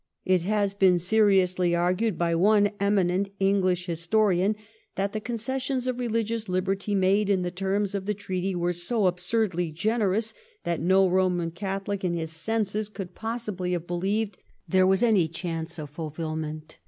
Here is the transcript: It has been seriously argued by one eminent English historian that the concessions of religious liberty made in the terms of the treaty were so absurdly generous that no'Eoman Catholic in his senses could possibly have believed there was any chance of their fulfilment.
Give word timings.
It 0.25 0.41
has 0.41 0.73
been 0.73 0.97
seriously 0.97 1.75
argued 1.75 2.17
by 2.17 2.33
one 2.33 2.71
eminent 2.79 3.29
English 3.39 3.85
historian 3.85 4.55
that 4.95 5.13
the 5.13 5.21
concessions 5.21 5.85
of 5.85 5.99
religious 5.99 6.49
liberty 6.49 6.95
made 6.95 7.29
in 7.29 7.43
the 7.43 7.51
terms 7.51 7.93
of 7.93 8.07
the 8.07 8.15
treaty 8.15 8.55
were 8.55 8.73
so 8.73 9.05
absurdly 9.05 9.69
generous 9.71 10.33
that 10.63 10.81
no'Eoman 10.81 11.53
Catholic 11.53 12.03
in 12.03 12.15
his 12.15 12.31
senses 12.31 12.89
could 12.89 13.13
possibly 13.13 13.73
have 13.73 13.85
believed 13.85 14.39
there 14.67 14.87
was 14.87 15.03
any 15.03 15.27
chance 15.27 15.77
of 15.77 15.89
their 15.89 15.93
fulfilment. 15.97 16.79